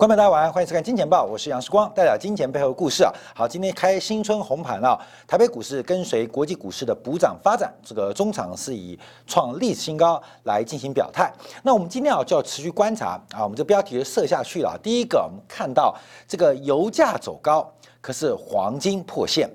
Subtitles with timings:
[0.00, 3.12] 观众大家晚安，欢迎收看《金钱报》，我是杨世光，带来金钱背后的故事啊。
[3.34, 11.30] 好，今天开新春红盘啊，台北股市跟随国际股市的补涨发展，这个中场是以创历史新高来进行表态。
[11.62, 14.74] 那我们今天啊就要持续观察啊，我们这标题就设下去了。
[14.82, 15.94] 第一个，我们看到
[16.26, 17.70] 这个油价走高，
[18.00, 19.46] 可是黄金破线；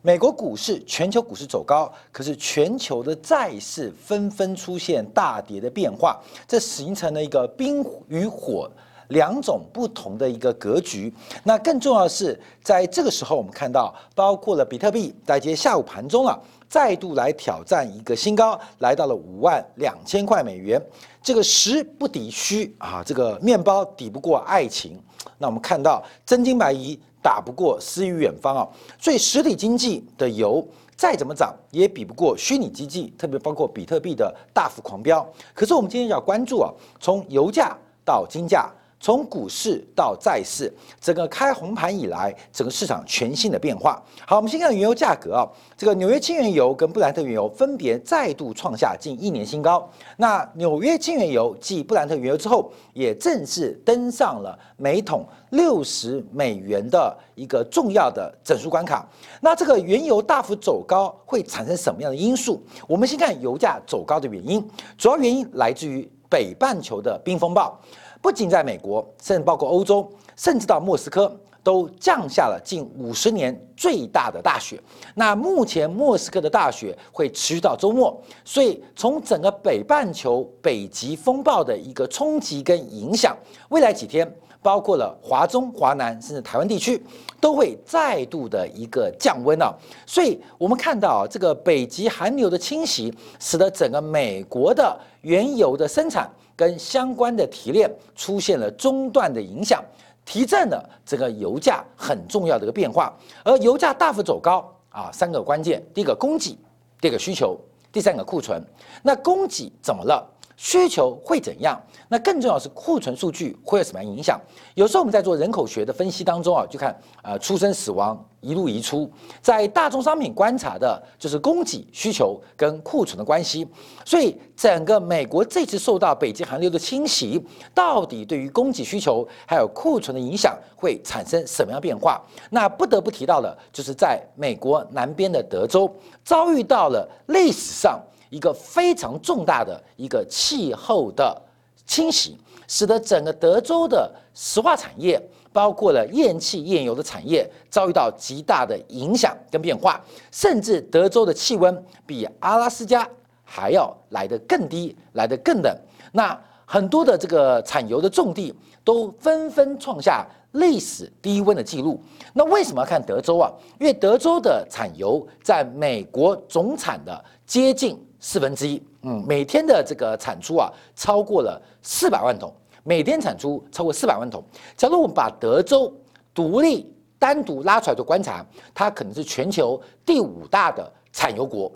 [0.00, 8.66] 美国股市、全球股市走高，可是全球的债市纷纷出现大跌的变化，这形成了一个冰与火。
[9.10, 11.12] 两种不同的一个格局，
[11.44, 20.80] 那更重要的是，在这个时候，我们看到包括了比特币在今天下午盘中啊，再度来挑战一个新高，来到了五万两千块美元。
[21.22, 24.98] 这个实不抵虚啊，这个面包抵不过爱情。
[25.38, 28.68] 那我们看到真金白银打不过诗与远方啊，
[28.98, 35.26] 所以实体经济的油再怎么涨，也比不过虚拟经济，特别包括比特币的大幅狂飙。
[35.52, 38.70] 可是我们今天要关注啊，从油价到金价。
[39.00, 40.70] 从股市到债市，
[41.00, 44.00] 整个开红盘以来，整个市场全新的变化。
[44.26, 49.88] 好，我们先看原油价格啊，这个纽约轻原油跟布兰特原油分别再度创下近一年新高。
[50.18, 59.08] 那纽约轻原油继布兰特原油之后，也正式登上了每桶六十美元的一个重要的整数关卡。
[59.40, 62.62] 那这个原油大幅走高会产生什么样的因素？
[62.86, 64.62] 我们先看油价走高的原因，
[64.98, 67.80] 主要原因来自于北半球的冰风暴。
[68.22, 74.80] 不仅在美国，甚至包括欧洲，甚至到莫斯科，都降下了近五十年最大的大雪。
[75.14, 83.36] 那目前莫斯科的大雪会持续到周末，所以从整个北半球北极风暴的一个冲击跟影响，
[83.70, 84.30] 未来几天，
[84.62, 87.02] 包括了华中、华南，甚至台湾地区，
[87.40, 89.74] 都会再度的一个降温啊。
[90.06, 96.30] 所以我们看到这个北极寒流的侵袭，使得整个美国的原油的生产。
[96.60, 99.82] 跟相关的提炼出现了中断的影响，
[100.26, 103.16] 提振了这个油价很重要的一个变化。
[103.42, 106.58] 而油价大幅走高啊，三个关键：第一个供给，
[107.00, 107.58] 第二个需求，
[107.90, 108.62] 第三个库存。
[109.02, 110.22] 那供给怎么了？
[110.60, 111.80] 需求会怎样？
[112.06, 114.38] 那更重要是库存数据会有什么样影响？
[114.74, 119.10] 有时候我们在做人口学的分析当中啊，就看呃出生死亡一路移出，
[119.40, 123.66] 在大宗商品观察的就是供给需求跟库存的关系。
[124.04, 132.20] 所以整个美国这次受到北极寒流的侵袭，到底对于供给需求还有库存的影响会产生什么样变化？
[132.50, 135.90] 那不得不提到的，就是在美国南边的德州
[136.22, 137.98] 遭遇到了历史上。
[138.30, 141.40] 一个非常重大的一个气候的
[141.84, 145.20] 侵袭，使得整个德州的石化产业，
[145.52, 150.00] 包括了液气、页油的产业，遭遇到极大的影响跟变化，
[150.30, 153.06] 甚至德州的气温比阿拉斯加
[153.44, 155.76] 还要来得更低，来得更冷。
[156.12, 158.54] 那很多的这个产油的重地
[158.84, 162.00] 都纷纷创下历史低温的记录。
[162.32, 163.50] 那为什么要看德州啊？
[163.80, 168.00] 因为德州的产油在美国总产的接近。
[168.20, 172.52] 四分之一，嗯，每天的这个产出啊，超过了四百万桶，
[172.84, 174.44] 每天产出超过四百万桶。
[174.76, 175.92] 假如我们把德州
[176.34, 178.44] 独立单独拉出来做观察，
[178.74, 181.72] 它可能是全球第五大的产油国。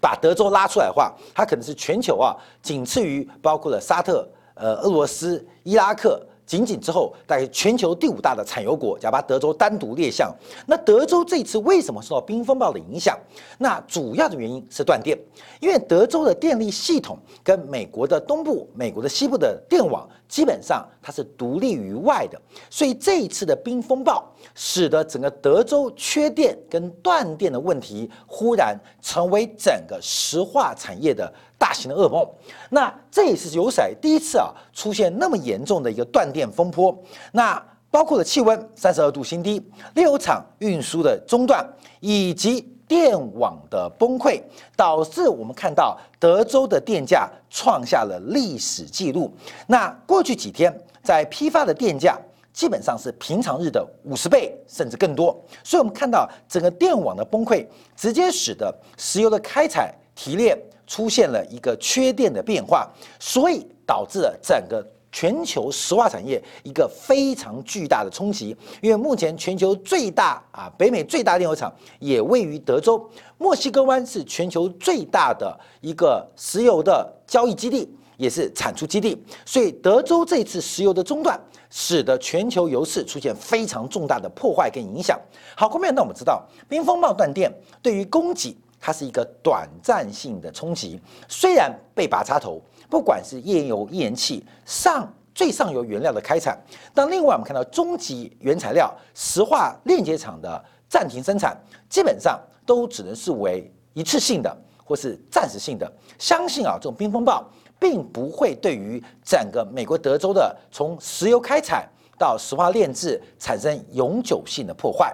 [0.00, 6.24] 把德州拉出来的话，它可能是全球啊，仅次于包括了沙特、呃俄罗斯、伊拉克。
[6.46, 10.32] 仅仅之后，大概全球第五大的产油国，假把德州单独列项。
[10.66, 13.18] 那德州这次为什么受到冰风暴的影响？
[13.58, 15.18] 那主要的原因是断电，
[15.60, 22.40] 因为德州的电力系统跟美国的东部、美国的西部的电网基本上它是独立于外的，
[22.70, 24.24] 所以这一次的冰风暴
[24.54, 31.32] 使得整个德州缺电跟断电的问题忽然成为整个石化产业的。
[31.58, 32.28] 大型的噩梦，
[32.70, 36.96] 那这也是有史来第一次啊出现那么严重的一个断电风波。
[37.32, 39.62] 那包括了气温三十二度新低、
[39.94, 41.66] 炼油厂运输的中断
[42.00, 44.40] 以及电网的崩溃，
[44.76, 49.32] 导致我们看到德州的电价创下了历史记录。
[49.66, 50.72] 那过去几天
[51.02, 52.18] 在批发的电价
[52.52, 57.66] 基本上是平常日的五十倍甚至更多，所以我们看到整个电网的崩溃，
[57.96, 60.58] 直接使得石油的开采提炼。
[60.86, 62.88] 出现了一个缺电的变化，
[63.18, 68.56] 所以导致了整个全球石化产业一个非常巨大的冲击。
[68.80, 79.20] 因为目前全球最大啊，北美最大炼油厂也位于德州，墨西哥湾是全球最大的一个石油的交易基地，也是产出基地。
[79.44, 81.40] 所以德州这次石油的中断，
[81.70, 85.18] 使得全球油市出现非常重大的破坏跟影响。
[85.56, 87.50] 好，后面那我们知道，冰风暴断电
[87.82, 88.56] 对于供给。
[88.86, 96.56] 它是一个短暂性的冲击，虽然被拔插头，不管是页岩油、页岩气上最上游原料的开采。
[96.94, 105.92] 那另外我们看到中级原材料石化炼结厂的暂停生产，基本上都只能视为一次性的或是暂时性的。
[106.16, 107.44] 相信啊，这种冰风暴
[107.80, 115.12] 并不会对于整个美国德州的从石油开采到石化炼制产生永久性的破坏。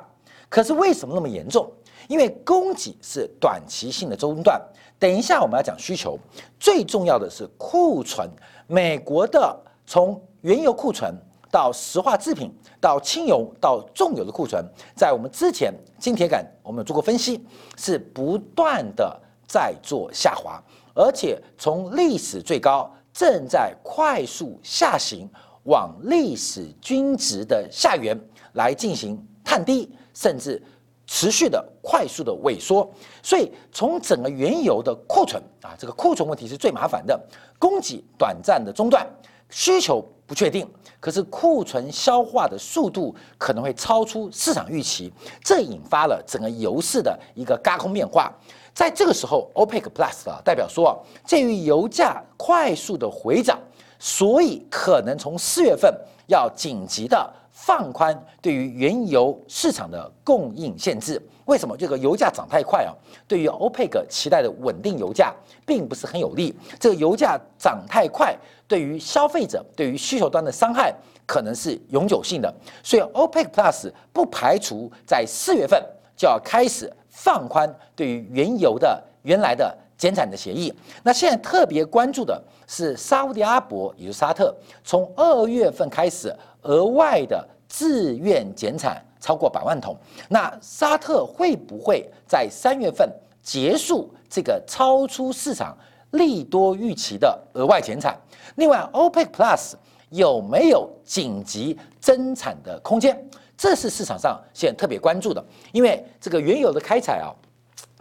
[0.51, 1.73] 可是为什么那么严重？
[2.09, 4.61] 因为供给是短期性的中断。
[4.99, 6.19] 等一下我们要讲需求，
[6.61, 8.29] 最重要的是库存。
[8.69, 11.13] 美国的从原油库存
[11.51, 14.65] 到石化制品到轻油到重油的库存，
[14.95, 17.45] 在我们之前金铁杆我们有做过分析，
[17.77, 20.63] 是不断的在做下滑，
[20.95, 25.29] 而且从历史最高正在快速下行，
[25.65, 28.19] 往历史均值的下缘
[28.53, 29.91] 来进行探低。
[30.15, 30.63] 甚至
[31.07, 32.89] 持续的快速的萎缩，
[33.23, 37.21] 所以从整个原油的库存啊，这个库存问题是最麻烦的，
[37.59, 39.07] 供给短暂的中断，
[39.51, 40.67] 需求不确定，
[41.01, 45.13] 可是库存消化的速度可能会超出市场预期，
[45.45, 48.33] 这引发了整个油市的一个嘎空变化。
[48.73, 53.59] 在这个时候，OPEC Plus 啊代表说，鉴于油价快速的回涨，
[53.99, 55.95] 所以可能从四月份
[56.29, 57.31] 要紧急的。
[57.65, 62.91] 放宽对于原油市场的供应限制，为什么这个油价涨太快啊？
[63.29, 65.33] 对于欧佩克期待的稳定油价
[65.65, 66.53] 并不是很有利。
[66.81, 68.37] 这个油价涨太快，
[68.67, 70.93] 对于消费者、对于需求端的伤害
[71.25, 72.53] 可能是永久性的。
[72.83, 75.81] 所以，OPEC Plus 不排除在四月份
[76.17, 80.75] 就要开始放宽对于原油的原来的减产的协议。
[81.05, 87.49] 那现在特别关注的是沙特阿伯，也就是沙特，从二月份开始额外的。
[87.73, 89.97] 自愿减产超过百万桶，
[90.29, 93.11] 那沙特会不会在三月份
[93.43, 95.75] 结束这个超出市场
[96.11, 98.15] 利多预期的额外减产？
[98.57, 99.73] 另外，OPEC Plus
[100.11, 103.19] 有没有紧急增产的空间？
[103.57, 105.43] 这是市场上现在特别关注的，
[105.73, 107.33] 因为这个原油的开采啊。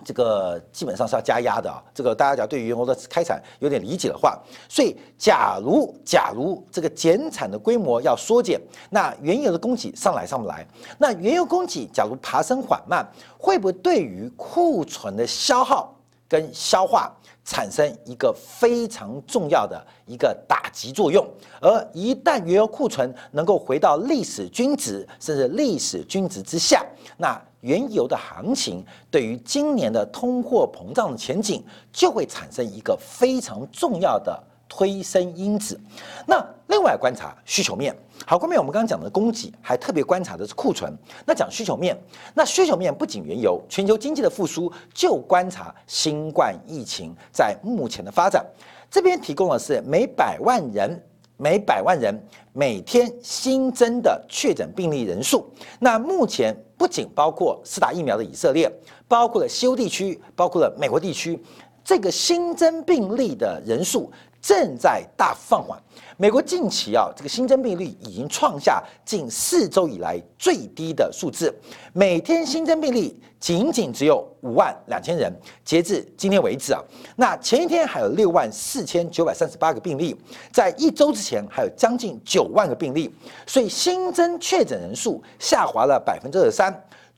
[0.04, 8.60] 这个基本上是要加压的啊，这个大家讲对于原油的开采有点理解的话，所以假如假如这个减产的规模要缩减，
[8.90, 10.66] 那原油的供给上来上不来，
[10.98, 13.06] 那原油供给假如爬升缓慢，
[13.38, 15.96] 会不会对于库存的消耗
[16.28, 17.12] 跟消化
[17.44, 21.28] 产生一个非常重要的一个打击作用？
[21.60, 26.86] 而一旦原油库存能够回到历史均值，甚至历史均值之下，
[27.18, 35.80] 那原油的行情对于今年的通货膨胀的前景就会产生一个非常重要的推升因子。
[36.26, 40.92] 那另外观察需求面，好，后面我们刚刚讲的供给，还特别观察的是库存。
[41.26, 41.98] 那讲需求面，
[42.34, 48.46] 那需求面不仅原油，全球经济的复苏就观察新冠疫情在目前的发展。
[48.90, 51.02] 这边提供的是每百万人。
[51.42, 52.14] 每百万人
[52.54, 58.72] 每天新增的确诊病例人数，那目前不仅包括四打疫苗的以色列，
[59.08, 61.42] 包括了西欧地区，包括了美国地区，
[61.84, 64.12] 这个新增病例的人数。
[64.42, 65.78] 正在大幅放缓。
[66.18, 71.54] 美国近期啊，这个新增病例已经创下近四周以来最低的数字，
[71.94, 75.32] 每天新增病例仅仅只有五万两千人。
[75.64, 76.82] 截至今天为止啊，
[77.16, 80.16] 那前一天还有六万四千九百三十八个病例，
[80.52, 83.12] 在一周之前还有将近九万个病例，
[83.48, 86.72] 所以新增确诊人数下滑了百分之二十三，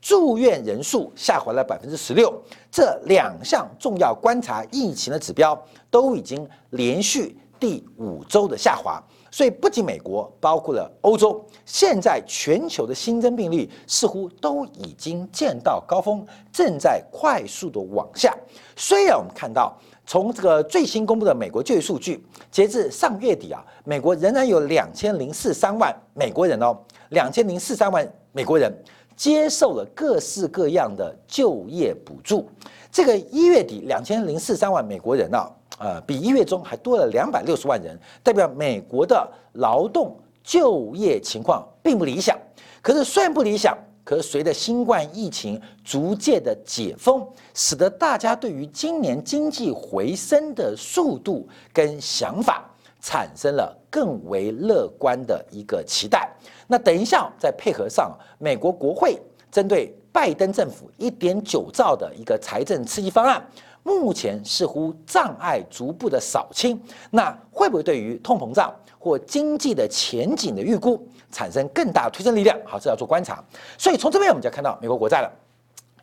[0.03, 2.31] 住院人数下滑了百分之十六。
[2.69, 5.59] 这两项重要观察疫情的指标。
[5.93, 18.35] 都已经连续第五周的下滑，所以不仅美国，包括了欧洲，现在全球的新增病例似乎都已经见到高峰，正在快速的往下。
[18.75, 26.75] 虽然我们看到从这个最新公布的美国就业数据，截至上月底啊，美国仍然有两千零四十三万美国人哦，
[27.09, 28.75] 两千零四十三万美国人
[29.23, 32.45] 接受了各式各样的就业补助。
[32.91, 35.37] 这个一月底两千零四三万美国人呢？
[35.79, 40.13] 呃，比一月中还多了两百六十万人，代表美国的劳动
[40.43, 42.37] 就业情况并不理想。
[42.81, 52.69] 可是虽然不理想，可是随着新冠疫情逐渐的解封，使得大家对于今年经济回升的速度跟想法
[53.03, 56.31] 产生了更为乐观的一个期待。
[56.67, 63.45] 那等一下再配合上美国国会针对拜登政府一点九兆的一个财政刺激方案。
[63.83, 66.81] 目前似乎障碍逐步的扫清，
[67.11, 72.57] 那会不会对于通膨胀或经济的前景的预估产生更大推升力量？
[72.65, 73.43] 好，这要做观察。
[73.77, 75.29] 所以从这边我们就看到美国国债了，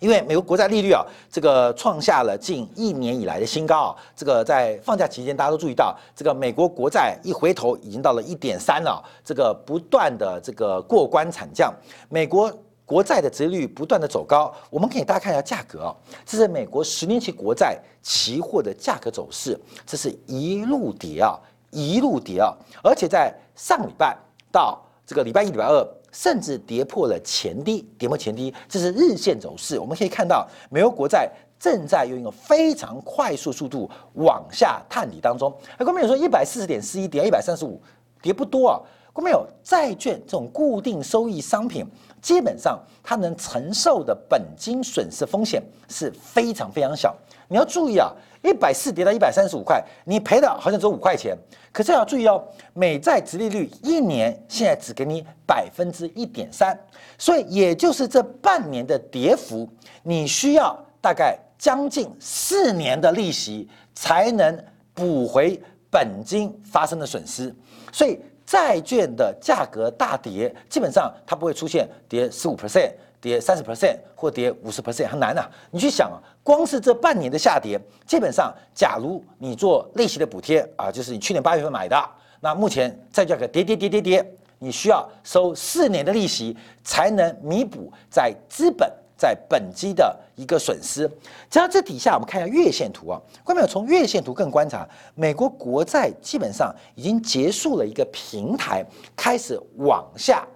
[0.00, 3.96] 因为美国国债利率啊，这个创下了近一年以来的新高啊。
[4.16, 11.72] 这个在放假期间，大家都注意到，这个美国国债一回头已经到了一点三了，这个不断的这个过关惨降，
[12.08, 12.50] 美国
[12.86, 14.50] 国债的殖利率不断的走高。
[14.70, 21.38] 我们可以大家看一下价格啊，这是美国十年期国债期货的价格走势，这是一路跌啊，
[21.70, 24.16] 一路跌啊，而且在上礼拜
[24.50, 25.86] 到这个礼拜一、礼拜二。
[26.12, 29.78] 甚至跌破了前低，跌破前低，这是日线走势。
[29.78, 35.52] 我们可以看到，美国国债正在用一个非常快速速度往下探底当中。
[35.78, 37.80] 那观众友说，一百四十点四一跌一百三十五，
[38.22, 38.80] 跌不多啊。
[39.12, 41.84] 观众友，债券这种固定收益商品，
[42.22, 47.14] 基本上它能承受的本金损失风险是非常非常小。
[47.50, 48.10] 你要注意啊。
[48.42, 51.36] 一百四跌到一百三十五块，你赔的好像只有五块钱。
[51.70, 52.42] 可是要注意哦，
[52.72, 56.74] 美债殖利率一年现在只给你百分之一点三，
[57.18, 59.68] 所以也就是这半年的跌幅，
[60.02, 64.58] 你需要大概将近四年的利息才能
[64.94, 67.54] 补回本金发生的损失。
[67.92, 72.90] 所以债券的价格大跌，基本上它不会出现跌十五 percent。
[73.22, 91.08] 跌三十 percent 或跌五十 percent 很难呐，你去想啊，光是这半年的下跌，基本上，假如你做利息的补贴啊，就是你去年八月份买的，那目前债价格跌跌跌跌跌，你需要收四年的利息才能弥补在资本在本金的一个损失。
[91.50, 100.46] 只要这底下我们看一下月线图啊，观众从月线图更观察，美国国债基本上已经结束了一个平台，开始往下。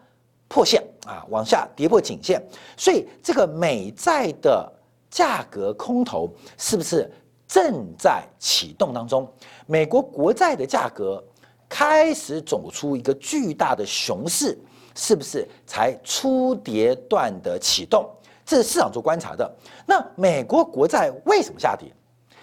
[0.47, 2.41] 破线啊，往下跌破颈线，
[2.76, 4.71] 所以这个美债的
[5.14, 6.28] 价格空头
[6.59, 7.09] 是不是
[7.47, 9.33] 正在启动当中？
[9.64, 11.23] 美国国债的价格
[11.68, 14.59] 开始走出一个巨大的熊市，
[14.97, 18.11] 是不是才初跌段的启动？
[18.44, 19.49] 这是市场做观察的。
[19.87, 21.94] 那美国国债为什么下跌？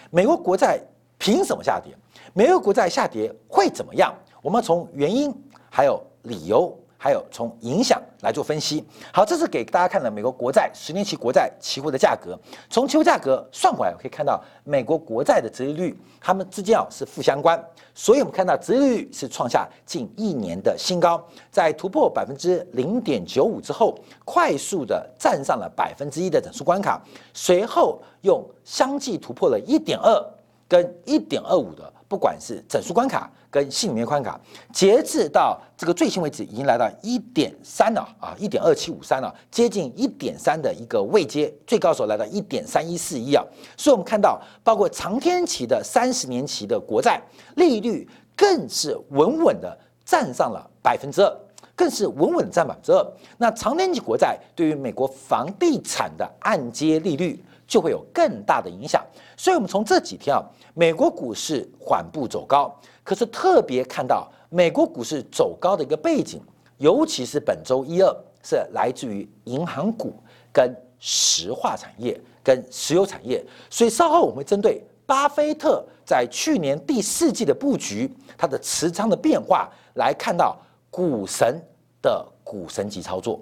[0.09, 0.81] 美国国债
[1.17, 1.93] 凭什么下跌？
[2.31, 4.15] 美国国债下跌会怎么样？
[4.41, 5.29] 我们从原因
[5.69, 6.73] 还有理由。
[7.03, 8.85] 还有从影响来做分析。
[9.11, 12.39] 好，这是给大家看的美国国债十年期国债期货的价格。
[12.69, 17.59] 从期货价格算过来，可以看到美国国债的殖利率，它们之间啊是负相关。
[17.95, 27.01] 所以我们看到殖利率是创下近一年的新高，在突破百分之零点九五之后，快速的站上了百分之一的整数关卡，
[27.33, 30.23] 随后用相继突破了一点二
[30.67, 31.91] 跟一点二五的。
[32.07, 34.39] 不管是整数关卡跟信里面关卡，
[34.71, 43.43] 截至到这个最新为止，已经来到一点三了啊，一点二七五三了，接近一点三的一个位阶，最高时候来到一点三一四一啊。
[43.75, 47.21] 所以我们看到，包括长天期的三十年期的国债
[47.57, 51.37] 利率，更是稳稳的站上了百分之二，
[51.75, 53.05] 更是稳稳占百分之二。
[53.37, 57.43] 那长天期国债对于美国房地产的按揭利率。
[57.67, 59.01] 就会有更大的影响，
[59.37, 60.43] 所以，我们从这几天啊，
[60.73, 62.69] 美国股市缓步走高，
[63.03, 66.41] 可是特别看到美国股市走高的一个背景，
[66.77, 70.13] 尤其是本周一二是来自于银行股
[70.53, 80.57] 跟石化产业跟石油产业，所以稍后我们会针对巴菲特在去年第四季的布局，他的持仓的变化来看到
[80.89, 81.61] 股神
[82.01, 83.39] 的股神级操作，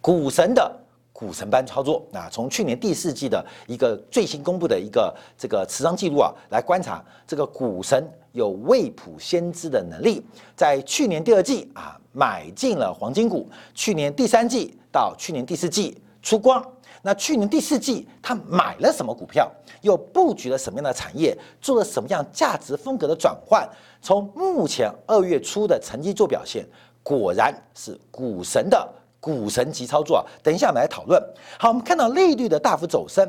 [0.00, 0.74] 股神的。
[1.10, 2.28] 股神般操作啊！
[2.30, 10.24] 从去年第四季的一个最新公布的一个这个持仓记录啊，来观察这个股神有未卜先知的能力。
[10.56, 16.64] 在去年第二季啊，买进了黄金股；去年第三季到去年第四季出光。
[17.02, 19.50] 那去年第四季他买了什么股票？
[19.82, 21.36] 又布局了什么样的产业？
[21.60, 23.68] 做了什么样价值风格的转换？
[24.02, 26.66] 从目前二月初的成绩做表现，
[27.02, 28.94] 果然是股神的。
[29.20, 30.22] 股神级操作啊！
[30.44, 31.20] 等一下我们来讨论。
[31.58, 33.28] 好，我们看到利率的大幅走升，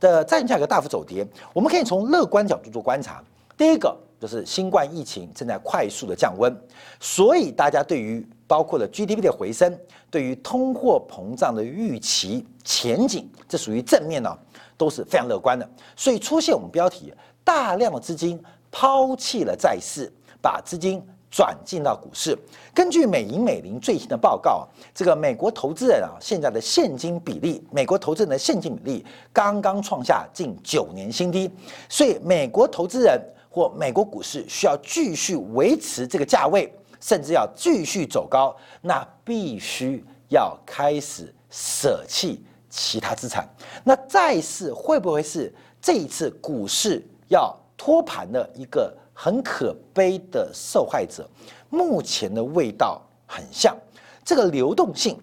[0.00, 3.22] 的债券价格大幅走跌，我们可以从乐观角度做观察。
[3.56, 6.54] 第一个就是新冠疫情正在快速的降温，
[7.00, 9.78] 所以大家对于包括了 GDP 的回升，
[10.10, 14.36] 对于通货膨胀的预期前景，这属于正面呢，
[14.76, 15.68] 都是非常乐观的。
[15.96, 17.12] 所以出现我们标题
[17.44, 21.02] 大量的资金抛弃了债市，把资金。
[21.30, 22.34] 转进到股市。
[22.72, 31.50] 根据美银美林最新的报告，这个美国投资人啊，现在的现金比例，美国投资人的现金比例刚刚创下近九年新低。
[31.86, 33.20] 所以，美国投资人
[33.58, 43.48] 或美国股市需要继续维持这个价位，甚至要继续走高，那必须要开始舍弃其他资产。
[43.82, 48.96] 那债市会不会是这一次股市要托盘的一个？
[49.20, 51.28] 很可悲的受害者，
[51.70, 53.76] 目前的味道很像
[54.24, 55.18] 这个流动性，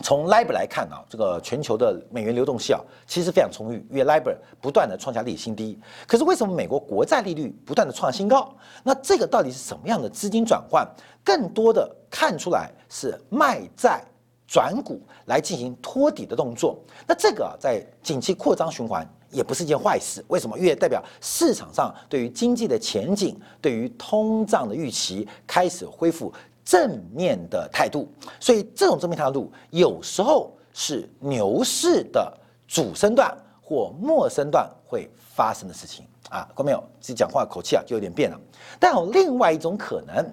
[0.00, 5.78] 从 LIBOR 来看啊，这个全球的美元流动性啊，其实非常充裕，因为 LIBOR 不断的创下历史新低。
[6.06, 8.52] 可是为什么美国国债利率不断的创新高？
[8.82, 10.88] 那这个到底是什么样的资金转换？
[11.22, 14.02] 更多的看出来是卖债
[14.48, 16.82] 转股来进行托底的动作。
[17.06, 20.24] 那这个在景气扩张循环也不是一件坏事。
[20.28, 20.58] 为什么？
[20.58, 26.32] 因为代表市场上对于经济的前景、对于通胀的预期开始恢复。
[26.64, 32.32] 正面的态度，所以这种正面态度有时候是牛市的
[32.68, 36.46] 主升段或末升段会发生的事情啊。
[36.48, 36.82] 看到没有？
[37.00, 38.40] 自己讲话口气啊就有点变了。
[38.78, 40.24] 但有另外一种可能，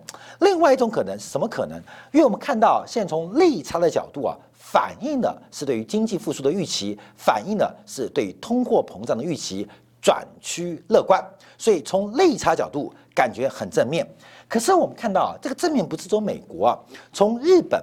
[0.41, 1.77] 另外一种可能是什么可能？
[2.12, 9.67] 因为我们看到现在从利差的角度啊，反映的是对于经济复苏的预期，反映的是对通货膨胀的预期
[10.01, 11.24] 转趋乐观，
[11.57, 14.07] 所以从利差角度感觉很正面。
[14.49, 16.79] 可是我们看到啊，这个正面不是走美国啊，
[17.13, 17.81] 从日本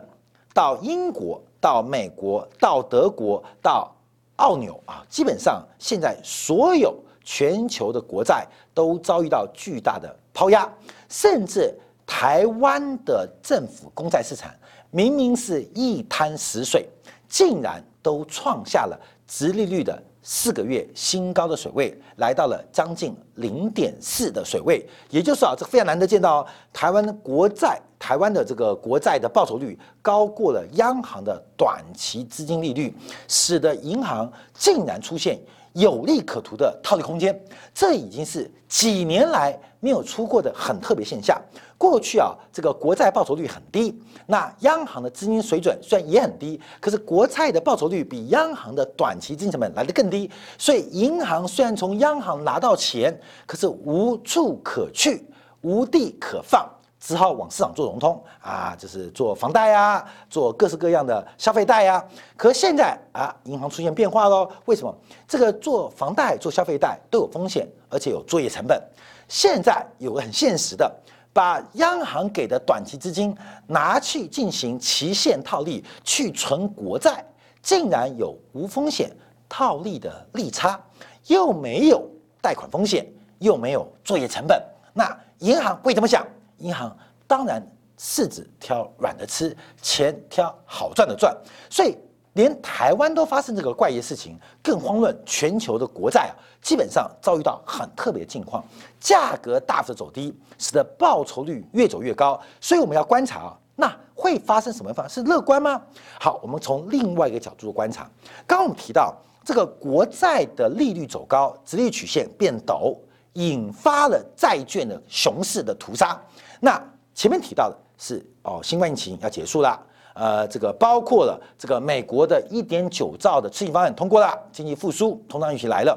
[0.52, 3.94] 到英国到美国到德国到
[4.36, 8.44] 澳纽啊，基本上现在所有全球的国债
[8.74, 10.68] 都遭遇到巨大的抛压，
[11.08, 11.72] 甚至
[12.04, 14.50] 台湾的政府公债市场
[14.90, 16.88] 明明是一滩死水，
[17.28, 20.02] 竟然都创下了直利率的。
[20.28, 32.92] 四个月新高的水位来到了将近零点四的水位，也就是啊，这非常难得见到台湾的国债，台湾的这个国债的报酬率高过了央行的短期资金利率，
[33.28, 35.38] 使得银行竟然出现。
[35.76, 37.38] 有利可图的套利空间，
[37.74, 41.38] 这已经是几年来没有出过的很特别现象。
[41.76, 43.94] 过去啊，这个国债报酬率很低，
[44.26, 53.14] 那央行的资金水准虽然也很低，可是国债的报酬率比央行的短期资金成本来得更低，所以银行虽然从央行拿到钱，
[53.44, 55.26] 可是无处可去，
[55.60, 56.66] 无地可放。
[56.98, 62.04] 只好往市场做融通啊，就是做房贷呀，做各式各样的消费贷呀。
[62.36, 64.50] 可现在啊，银行出现变化喽。
[64.64, 64.94] 为什么？
[65.28, 68.82] 这个做房贷、做消费贷都有风险，而且有作业成本。
[69.28, 70.90] 现在有个很现实的，
[71.32, 77.24] 把央行给的短期资金拿去进行期限套利，去存国债，
[77.62, 79.10] 竟然有无风险
[79.48, 80.80] 套利的利差，
[81.26, 82.08] 又没有
[82.40, 83.06] 贷款风险，
[83.38, 84.60] 又没有作业成本。
[84.94, 86.26] 那银行会怎么想？
[86.58, 87.62] 银行当然
[87.98, 91.36] 柿子挑软的吃，钱挑好赚的赚，
[91.70, 91.96] 所以
[92.34, 98.62] 连台湾都发生这个怪异事情，更慌乱全球的国债啊，基本上遭遇到很特别的境况，
[99.00, 102.38] 价格大幅走低，使得报酬率越走越高。
[102.60, 105.80] 所以我们要观察啊，那会发生什么方是乐观吗？
[106.20, 108.02] 好，我们从另外一个角度观察，
[108.46, 112.94] 刚刚我们提到这个国债的利率走高，直立曲线变陡，
[113.32, 116.20] 引发了债券的熊市的屠杀。
[116.60, 116.82] 那
[117.14, 119.80] 前面提到的是哦，新冠疫情要结束了，
[120.14, 125.96] 呃，这个包括了这个美国的一点九兆的刺激方案通过了，经济复苏，通胀预期来了。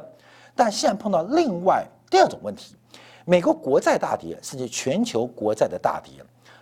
[0.55, 2.75] 但现在碰到另外第二种问题，
[3.25, 6.13] 美国国债大跌，甚至全球国债的大跌，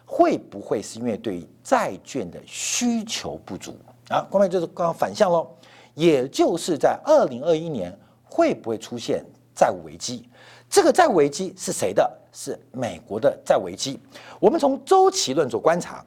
[0.05, 3.75] 会不会是因为对债券的需求不足
[4.09, 4.21] 啊？
[4.29, 5.47] 关键就是刚刚反向喽，
[5.95, 7.91] 也就是在二零二一年
[8.23, 10.29] 会不会出现债务危机？
[10.69, 12.11] 这个债务危机是谁的？
[12.33, 13.99] 是美国的债危机。
[14.39, 16.05] 我们从周期论做观察，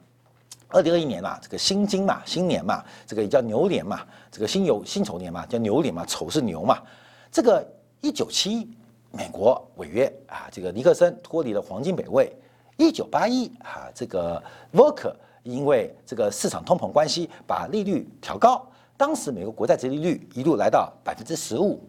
[0.69, 6.81] 二零二一年嘛，这个新金嘛，新年嘛，这个也叫牛年嘛，这个辛酉辛丑年嘛，叫牛年嘛，丑是牛嘛。
[7.29, 7.67] 这个
[7.99, 8.69] 一九七一，
[9.11, 12.31] 美国违约啊，这个尼克森脱离了黄金北位。
[12.77, 14.41] 一九八一啊，这个
[14.73, 21.81] Volcker 因为这个市场通膨关系，把利率调高，当时美国国债殖利率一路来到百分之十五。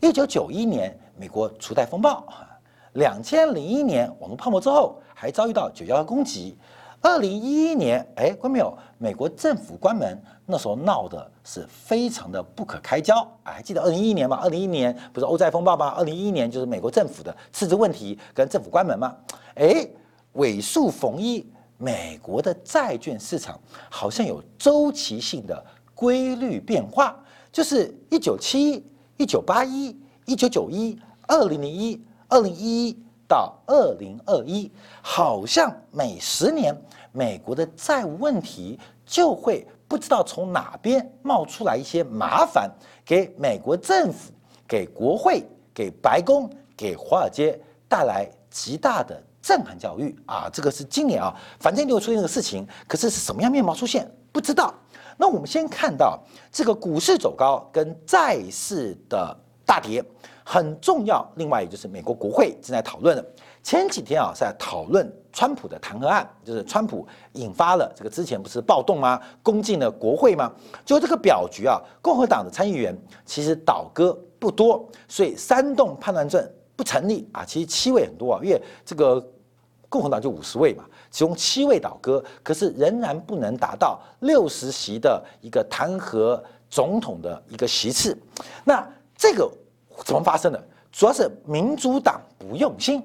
[0.00, 0.96] 一九九一年。
[1.16, 2.24] 美国除贷风暴，
[2.92, 6.56] 两千零一年网络泡沫之后，还遭遇到九幺幺攻击。
[7.02, 8.76] 二零一一年，哎，关没有？
[8.98, 13.26] 美国政府关门，那时候闹的是非常的不可开交。
[13.44, 14.38] 还记得二零一一年吗？
[14.42, 15.88] 二零一一年不是欧债风暴吗？
[15.88, 19.14] 二零一一年就是美国政府的赤字问题跟政府关门吗？
[19.56, 19.86] 哎，
[20.32, 27.14] 尾数逢一，美国的债券市场好像有周期性的规律变化，
[27.52, 28.86] 就是一九七一、
[29.18, 30.98] 一九八一、一九九一。
[31.26, 32.96] 二零零一、二零一一
[33.28, 34.70] 到二零二一，
[35.02, 36.76] 好像每十年
[37.12, 42.70] 美国的债务问题就会不知道从哪边冒出来一些麻烦，
[43.04, 44.32] 给美国政府、
[44.66, 47.58] 给国会、给白宫、给华尔街
[47.88, 50.48] 带来极大的震撼教育啊！
[50.52, 54.72] 这个是今年啊，反正就会出现这个事情，可是是什么样面貌出现不知道。
[55.16, 60.04] 那我们先看到这个股市走高跟债市的大跌。
[60.48, 61.28] 很重要。
[61.34, 63.26] 另外，也就是美国国会正在讨论的。
[63.64, 69.20] 前几天啊，在讨论川普的弹劾案，就是川普引发了这个之前不是暴动吗？
[69.42, 70.52] 攻进了国会吗？
[70.84, 77.44] 就这个表决啊，共和党的参议员其实倒戈不多，所以煽动叛乱症不成立啊。
[77.44, 79.20] 其实七位很多啊，因为这个
[79.88, 88.16] 共和党就五十位嘛，其中七位倒戈，可是仍然不能达到六十席的一个弹劾总统的一个席次。
[88.62, 89.50] 那这个
[90.04, 90.62] 怎么发生的？
[90.92, 93.02] 主要是民主党不用心。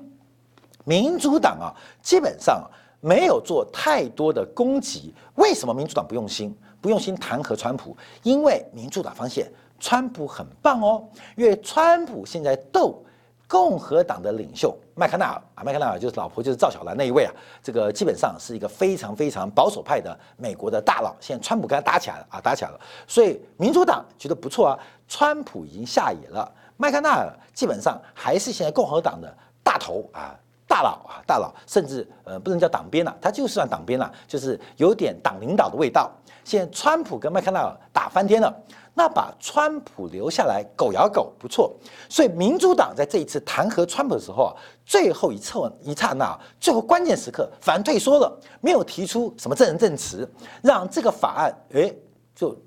[0.83, 2.63] 民主党啊，基本上
[2.99, 5.13] 没有做太多的攻击。
[5.35, 6.57] 为什么民主党不用心？
[6.81, 7.95] 不用心弹劾川普？
[8.23, 13.03] 因为民主党发现川普很棒哦，因为川普现在斗
[13.47, 21.15] 共和党的领袖麦克奈尔啊，麦克奈尔就是老婆就是赵小兰那一位啊，这个基本上是一个非常非常保守派的美国的大佬。
[21.19, 26.51] 现在川普跟他打起来了啊，打起来了，所以民主党觉得不错啊，川普已经下野了，
[26.81, 29.31] 麦康奈尔基本上还是现在共和党的
[29.63, 30.35] 大头啊。
[30.67, 36.09] 大佬啊，大佬，甚至呃不能叫党鞭了，他就算党鞭了，就是有点党领导的味道。
[36.45, 38.49] 现在川普跟麦康奈尔打翻天了，
[38.93, 41.75] 那把川普留下来狗咬狗不错。
[42.07, 50.25] 所以民主党在这一次弹劾川普的时候啊，最后一侧一刹那，最后关键时刻反而退缩了，没有提出什么证人证词，
[50.63, 51.93] 让这个法案哎
[52.33, 52.57] 就。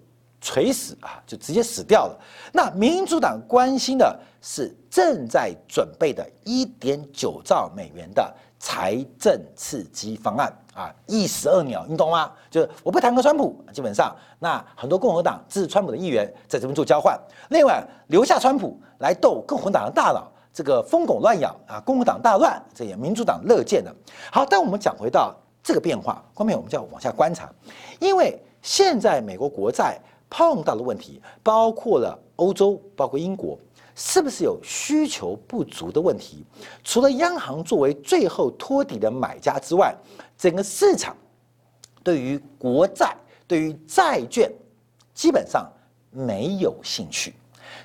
[0.44, 2.20] 垂死啊，就直接死掉了。
[2.52, 12.30] 那民主党关心的是正在准备的一点九兆美元的财政刺激方案啊，一石二鸟，你懂吗？
[12.50, 23.90] 就是我不弹劾川普，基本上那很多共和党支持川普的议员在这边做交换，另外留下川普来斗共和党的大佬，这个疯狗乱咬啊，共和党大乱，这也民主党乐见的。
[24.30, 27.50] 好，但我们讲回到这个变化，后面我们就要往下观察，
[27.98, 29.98] 因为现在美国国债。
[30.36, 33.56] 碰到的问题包括了欧洲，包括英国，
[33.94, 36.44] 是不是有需求不足的问题？
[36.82, 39.94] 除了央行作为最后托底的买家之外，
[40.36, 41.16] 整个市场
[42.02, 43.16] 对于国债、
[43.46, 44.50] 对于债券
[45.14, 45.70] 基本上
[46.10, 47.32] 没有兴趣，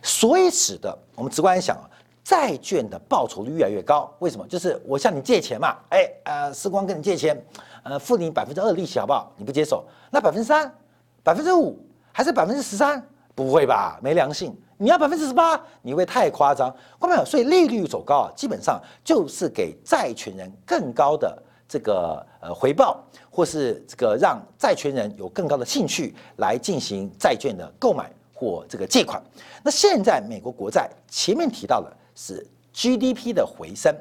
[0.01, 1.85] 所以使得我们直观想啊，
[2.23, 4.11] 债券的报酬率越来越高。
[4.17, 4.47] 为什么？
[4.47, 7.39] 就是我向你借钱嘛，哎，呃，时光跟你借钱，
[7.83, 9.31] 呃，付你百分之二利息好不好？
[9.37, 10.73] 你不接受，那百分之三、
[11.21, 11.77] 百分之五。
[12.19, 13.01] 还是百分之十三？
[13.33, 14.53] 不会吧，没良心！
[14.75, 17.23] 你要百分之十八，你会太夸张，看到没有？
[17.23, 23.01] 所以利率走高啊，基本上就是给债权人更高的这个呃回报，
[23.31, 29.23] 或是这个让债权人有更高的兴趣来进行债券的购买或这个借款。
[29.63, 33.95] 那现在美国国债前面提到的是 GDP 的回升、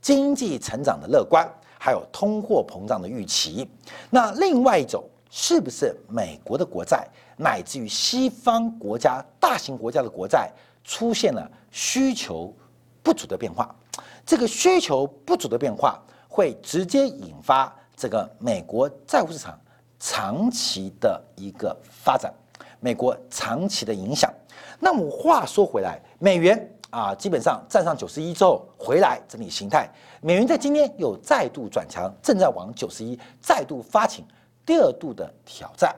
[0.00, 3.70] 经济成长的乐观，还有通货膨胀的预期。
[4.10, 7.06] 那另外一种是不是美国的国债？
[7.40, 10.52] 乃至于西方国家、大型国家的国债
[10.84, 12.54] 出现了需求
[13.02, 13.74] 不足的变化，
[14.26, 15.98] 这个需求不足的变化
[16.28, 19.58] 会直接引发这个美国债务市场
[19.98, 22.30] 长期的一个发展，
[22.78, 24.30] 美国长期的影响。
[24.78, 29.88] 那么话说回来，美元啊，基本上站上九十一之后回来整理形态，
[30.20, 34.26] 美元在今天又再度转强，正在往九十一再度发起
[34.66, 35.96] 第二度的挑战。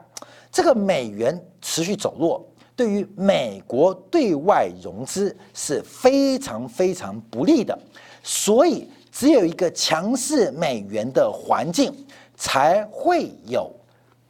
[0.53, 7.77] 这个美元持续走弱，对于美国对外融资是非常非常不利的，
[8.21, 11.91] 所以只有一个强势美元的环境，
[12.35, 13.71] 才会有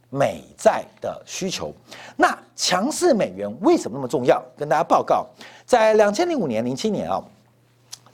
[0.10, 1.74] 美债的需求。
[2.16, 4.42] 那强势美元为什么那么重要？
[4.56, 5.28] 跟大家报告，
[5.66, 7.22] 在两千零五年、零七年啊。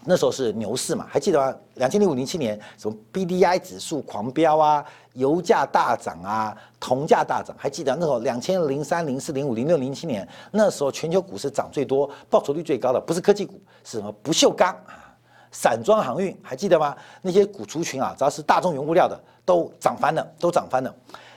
[0.09, 1.55] 那时候是牛市嘛，还记得吗？
[1.75, 14.11] 两千零五零七年，什么 B D I 指数狂飙啊，油价大涨啊，铜价大涨，还记得那时候两千零三、零四、零五、零六、零七年，那时候全球股市涨最多、报酬率最高的不是科技股，是什么？
[14.23, 15.13] 不锈钢啊，
[15.51, 16.97] 散装航运，还记得吗？
[17.21, 20.91] 那些股族群啊，只要是大众原物料的，都涨翻了，都涨翻了。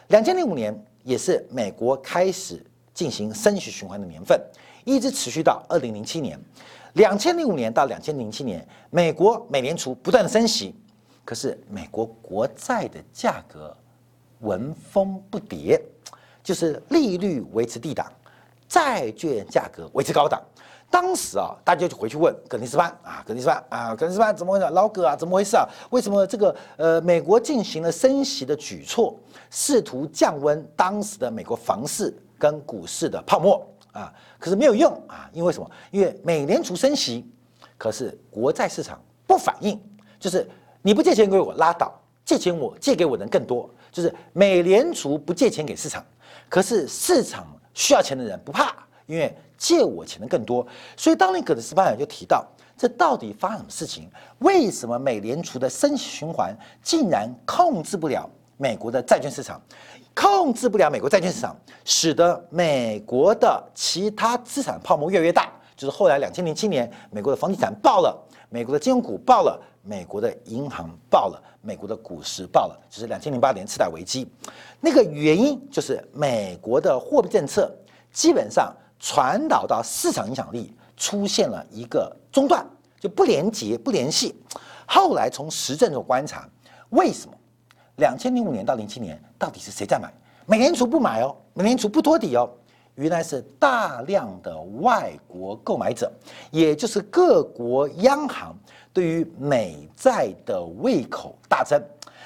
[0.08, 4.40] 两千零五年也是美国开始进行升息循环的年份，
[4.84, 6.40] 一直持续到二零零七年。
[6.94, 10.74] 两千零五年到两千零七年，美国美联储不断的升息，
[11.24, 13.74] 可是美国国债的价格
[14.40, 15.80] 纹风不迭，
[16.42, 18.12] 就是利率维持低档，
[18.68, 20.40] 债券价格维持高档。
[20.90, 24.66] 当时啊，大家就回去问格林斯潘啊，格林斯潘啊，格林斯潘怎么回事？
[24.66, 25.66] 老葛啊，怎么回事啊？
[25.88, 33.66] 为什么这个呃，美国进行了升息的举措，试图降温当时的美国房市跟股市的泡沫？
[33.92, 35.70] 啊，可是没有用啊，因为什么？
[35.90, 37.24] 因为美联储升息，
[37.78, 39.80] 可是国债市场不反应，
[40.18, 40.48] 就是
[40.82, 41.92] 你不借钱给我拉倒，
[42.24, 46.04] 借钱我借给我人更多，就是美联储不借钱给市场，
[46.48, 48.74] 可是市场需要钱的人不怕，
[49.06, 50.66] 因为借我钱的更多。
[50.96, 54.10] 所以当年葛斯巴尔就提到，这到底发生什么事情？
[54.38, 59.60] 为什么美联储的升息循环竟然控制不了美国的债券市场，
[60.14, 65.50] 控制不了美国债券市场，使得美国的其他资产泡沫越来越大？
[65.74, 68.16] 就是后来两千零七年，美国的房地产爆了，
[68.50, 74.30] 美国的金融股爆了，美国的银行爆了，美国的股市爆了，就是两千零八年次贷危机。
[74.80, 77.74] 那个原因就是美国的货币政策
[78.12, 82.64] 基本上传导到市场影响力出现了一个中断，
[83.00, 84.34] 就不连接、不联系。
[84.86, 86.48] 后来从实证中观察，
[86.90, 87.34] 为什么
[87.96, 90.08] 两千零五年到零七年到底是谁在买？
[90.46, 92.48] 美联储不买哦，美联储不托底哦。
[92.94, 96.12] 原来是大量的外国购买者，
[96.52, 98.56] 也就是各国央行
[98.92, 101.82] 对于美债的胃口大增。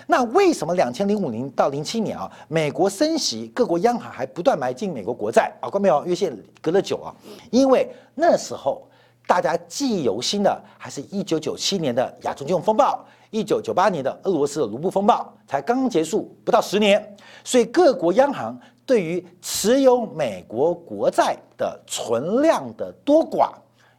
[0.06, 5.70] 那为什么两千零五年到零七年啊，美国升息，各国央行还不断买进美国国债啊？
[5.70, 6.02] 关没有？
[6.02, 7.14] 因为现在隔了久啊，
[7.50, 8.86] 因为那时候
[9.26, 18.58] 大家记忆犹新的，还是一九九七年的亚洲金融风暴，一九九八年的俄罗斯的卢布风暴才刚刚结束不到十年，所以各国央行。
[18.86, 23.50] 对于持有美国国债的存量的多寡，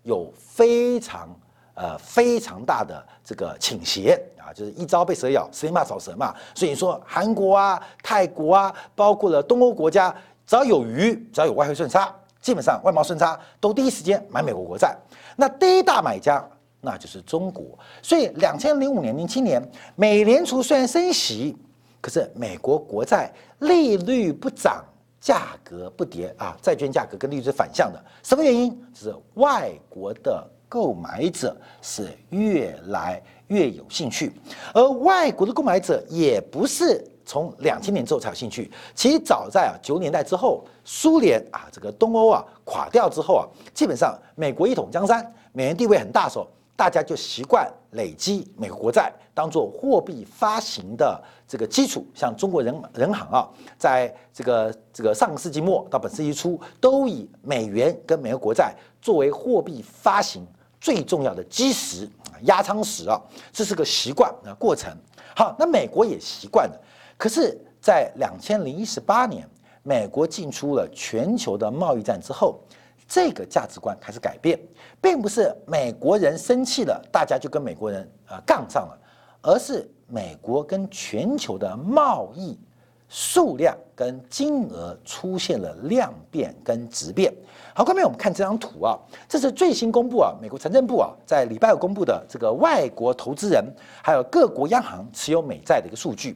[0.03, 1.27] 有非常
[1.73, 6.33] 呃非常大的这个倾斜啊，就是一朝被蛇咬，十年怕草蛇嘛。
[6.55, 14.95] 所以说韩国啊、泰国啊，包括了东欧国家，只要有余，只要有外汇顺差，基本上外贸顺差都第一时间买美国国债。
[15.35, 16.41] 那第一大买家
[16.81, 17.77] 那就是中国。
[18.01, 19.61] 所以两千零五年、零七年，
[19.95, 21.55] 美联储虽然升息。
[21.99, 24.85] 可是美国国债利率不涨，
[25.19, 28.01] 价格不跌啊，债券价格跟利率是反向的。
[28.23, 28.71] 什么原因？
[28.93, 34.31] 就是外国的购买者是越来越有兴趣，
[34.73, 38.71] 而外国的购买者也不是从两千年之后才有兴趣。
[38.93, 46.47] 其实早在啊九十年代之后，苏联啊这个东欧啊垮掉之后啊，基本上美国一统江山，美元地位很大时候。
[46.77, 60.45] 大家就习惯累积美国国债当做货币发行的这个基础，像中国人人行啊，在这个这个上个世纪末到本世纪初，都以美元跟美国国债作为货币发行
[60.79, 62.07] 最重要的基石
[62.43, 63.19] 压舱石啊，
[63.51, 64.95] 这是个习惯啊过程。
[65.35, 66.79] 好，那美国也习惯了，
[67.17, 69.49] 可是，在两千零一十八年，
[69.81, 72.59] 美国进出了全球的贸易战之后。
[73.07, 74.59] 这个价值观开始改变，
[75.01, 78.99] 并不是美国人生气了，大家就跟美国人啊杠上了，
[79.41, 82.59] 而是美国跟全球的贸易
[83.07, 87.33] 数量跟金额出现了量变跟质变。
[87.73, 88.97] 好，下面我们看这张图啊，
[89.29, 93.63] 这是最新公布啊，美国财政部啊在礼拜五公布的这个外国投资人
[94.03, 96.35] 还有各国央行持有美债的一个数据。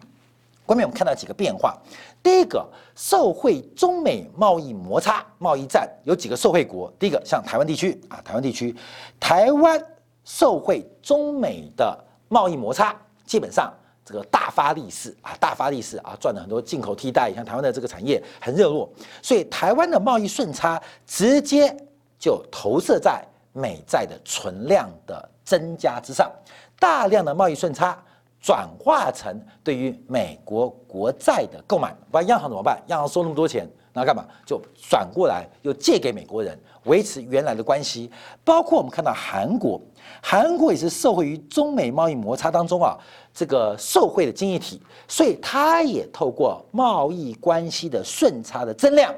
[0.72, 1.78] 后面我们看到几个变化。
[2.24, 6.90] 第一个，受惠中美贸易摩擦、贸易战有几个受惠国。
[6.98, 8.74] 第一个，像台湾地区啊，台湾地区，
[9.20, 9.78] 台湾
[10.24, 13.70] 受惠中美的贸易摩擦，基本上
[14.06, 18.90] 这个大发利市啊，大发利市啊，赚了很多进口替代，像台湾的这个产业很热络，
[19.22, 21.76] 所以台湾的贸易顺差直接
[22.18, 26.32] 就投射在美债的存量的增加之上，
[26.80, 28.02] 大量的贸易顺差。
[28.42, 32.82] 转化成对于美国国债的购买，不然央行怎么办？
[32.88, 34.26] 央行收那么多钱，那干嘛？
[34.46, 38.10] 就转过来又借给美国人，维持原来的关系。
[38.44, 39.80] 包括我们看到韩国，
[40.24, 42.98] 韩国也是受惠于中美贸易摩擦当中啊，
[43.32, 49.14] 这个受惠的经济体，所以它也透过贸易关系的顺差的增量，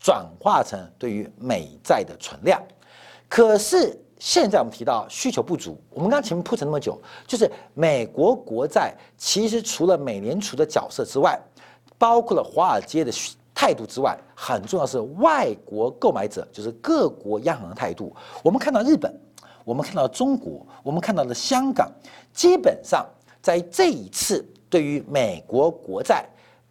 [0.00, 2.58] 转化成对于美债的存量。
[3.28, 4.01] 可是。
[4.24, 11.36] 现在我们提到需求不足，我们刚刚前面铺陈那么久，就是美国国债其实除了美联储的角色之外，
[11.98, 13.12] 包括了华尔街的
[13.52, 18.14] 态度之外，很重要是外国购买者，就是各国央行的态度。
[18.44, 19.12] 我们看到日本，
[19.64, 21.90] 我们看到中国，我们看到了香港，
[22.32, 23.04] 基本上
[23.42, 26.24] 在这一次对于美国国债，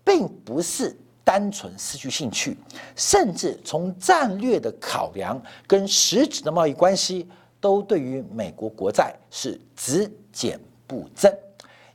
[0.06, 2.58] 并不是单纯失去兴趣，
[2.96, 5.38] 甚至从战略的考量
[5.68, 7.28] 跟实质的贸易关系。
[7.62, 11.32] 都对于美国国债是只减不增，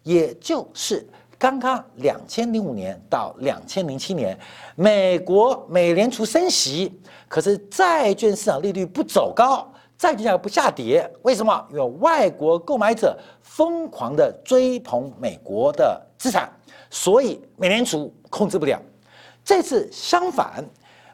[0.04, 1.04] 也就是
[1.36, 4.38] 刚刚两千零五年到两千零七年，
[4.76, 6.98] 美国美联储升息，
[7.28, 9.66] 可是债券市场利率不走高，
[9.98, 11.66] 债券价格不下跌，为什么？
[11.70, 16.50] 因为外国购买者疯狂的追捧美国的资产，
[16.88, 18.80] 所以美联储控制不了。
[19.44, 20.64] 这次相反，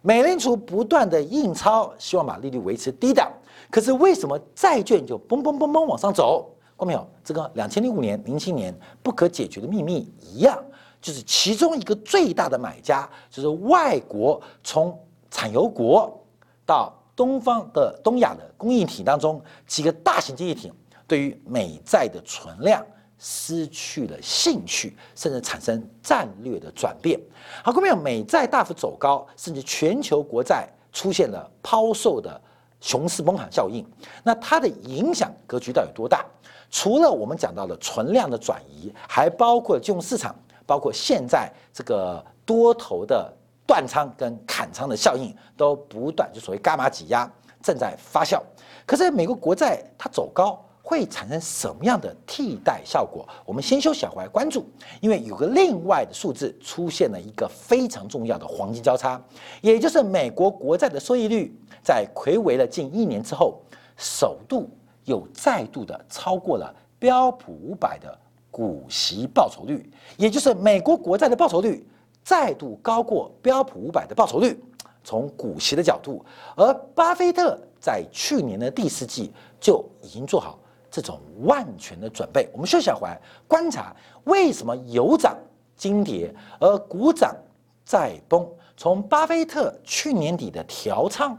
[0.03, 3.33] 美联储不断的印钞，希望把利率维持低档。
[3.71, 6.49] 可是为什么债券就嘣嘣嘣嘣往上走？
[6.77, 7.07] 过没有？
[7.23, 10.61] 这个两千零五年、零七年不可解决的秘密一样，
[11.01, 14.99] 就是其中一个最大的买家就是外国，从
[15.31, 16.21] 产油国
[16.67, 20.73] 到东方的东亚的供应体当中，几个大型经济体
[21.07, 22.85] 对于美债的存量
[23.17, 27.21] 失去了兴趣，甚至产生战略的转变。
[27.63, 32.41] 好，各位朋友，美债大幅走高，甚至全球国债出现了抛售的
[32.83, 33.83] 熊市崩盘效应。
[34.23, 36.23] 那它的影响格局到底有多大？
[36.71, 40.35] 除了我们讲到的存量的转移，还包括金融市场，
[40.67, 43.33] 包括现在这个多头的。
[43.65, 47.31] 断仓跟砍仓的效应都不断，就所谓伽马挤压
[47.63, 48.43] 正在发酵。
[48.85, 53.27] 可是美国国债它走高会产生什么样的替代效果？
[53.47, 54.67] 我们先休小怀关注，
[55.01, 59.21] 因为有个另外的数字出现了一个非常重要的黄金交叉，
[59.61, 63.61] 也就是美国国债的收益率在魁违了近一年之后，
[63.97, 64.69] 首度
[65.05, 68.19] 又再度的超过了标普五百的
[68.51, 71.87] 股息报酬率，也就是美国国债的报酬率。
[72.25, 74.57] 再度高过标普五百的报酬率，
[75.03, 80.57] 从股息的角度，而巴菲特在去年的第四季就已经做好
[80.93, 82.49] 这种万全的准备。
[82.53, 83.09] 我们休息会
[83.49, 85.35] 观察为什么油涨
[85.75, 87.35] 金跌，而股涨
[87.83, 88.47] 再崩。
[88.77, 91.37] 从巴菲特去年底的调仓，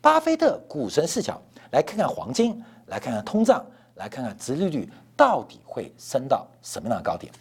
[0.00, 1.40] 巴菲特股神视角
[1.70, 3.64] 来看看黄金，来看看通胀，
[3.94, 7.32] 来看看殖利率到底会升到什么样的高点。